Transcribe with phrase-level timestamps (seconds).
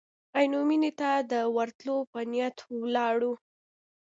[0.37, 3.33] عینو مېنې ته د ورتلو په نیت ولاړو.